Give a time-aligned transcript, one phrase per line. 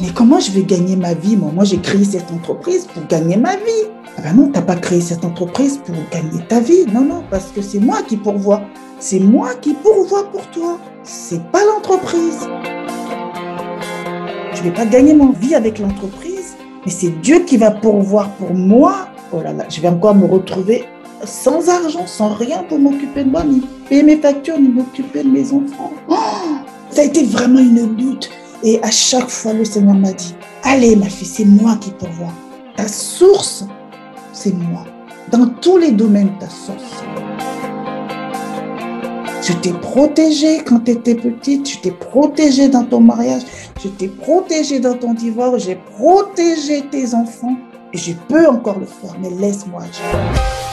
[0.00, 3.36] Mais comment je vais gagner ma vie Moi, moi j'ai créé cette entreprise pour gagner
[3.36, 3.86] ma vie.
[4.16, 6.86] Ah ben non, tu n'as pas créé cette entreprise pour gagner ta vie.
[6.92, 8.62] Non, non, parce que c'est moi qui pourvois.
[8.98, 10.78] C'est moi qui pourvois pour toi.
[11.02, 12.48] C'est pas l'entreprise.
[14.54, 18.54] Je vais pas gagner mon vie avec l'entreprise, mais c'est Dieu qui va pourvoir pour
[18.54, 19.08] moi.
[19.32, 20.84] Oh là là, je vais encore me retrouver
[21.24, 25.28] sans argent, sans rien pour m'occuper de moi, ni payer mes factures, ni m'occuper de
[25.28, 25.92] mes enfants.
[26.08, 26.14] Oh,
[26.90, 28.30] ça a été vraiment une lutte.
[28.62, 32.32] Et à chaque fois, le Seigneur m'a dit, allez ma fille, c'est moi qui pourvois.
[32.76, 33.64] Ta source,
[34.32, 34.84] c'est moi.
[35.30, 37.02] Dans tous les domaines, ta source.
[39.42, 43.42] Je t'ai protégée quand tu étais petite, je t'ai protégée dans ton mariage,
[43.82, 47.56] je t'ai protégée dans ton divorce, j'ai protégé tes enfants.
[47.92, 50.69] Et je peux encore le faire, mais laisse-moi agir.